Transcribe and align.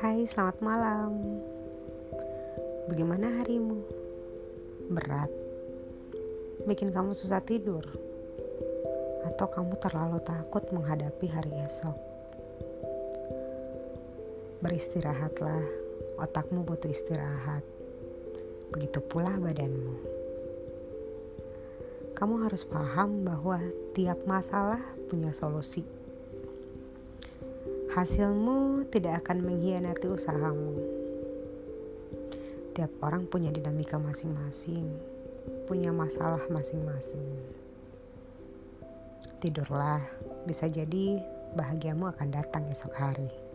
Hai, 0.00 0.24
selamat 0.24 0.64
malam. 0.64 1.12
Bagaimana 2.88 3.36
harimu? 3.36 3.84
Berat? 4.88 5.28
Bikin 6.64 6.88
kamu 6.88 7.12
susah 7.12 7.44
tidur? 7.44 7.84
Atau 9.28 9.44
kamu 9.52 9.76
terlalu 9.76 10.24
takut 10.24 10.64
menghadapi 10.72 11.28
hari 11.28 11.52
esok? 11.68 11.92
Beristirahatlah, 14.64 15.68
otakmu 16.16 16.64
butuh 16.64 16.88
istirahat. 16.88 17.60
Begitu 18.72 19.04
pula 19.04 19.36
badanmu. 19.36 20.00
Kamu 22.16 22.40
harus 22.48 22.64
paham 22.64 23.28
bahwa 23.28 23.60
tiap 23.92 24.24
masalah 24.24 24.80
punya 25.12 25.36
solusi 25.36 25.84
hasilmu 27.90 28.86
tidak 28.94 29.26
akan 29.26 29.42
mengkhianati 29.42 30.06
usahamu. 30.06 30.78
Tiap 32.70 32.90
orang 33.02 33.26
punya 33.26 33.50
dinamika 33.50 33.98
masing-masing, 33.98 34.86
punya 35.66 35.90
masalah 35.90 36.46
masing-masing. 36.46 37.26
Tidurlah, 39.42 39.98
bisa 40.46 40.70
jadi 40.70 41.18
bahagiamu 41.58 42.06
akan 42.14 42.28
datang 42.30 42.70
esok 42.70 42.94
hari. 42.94 43.49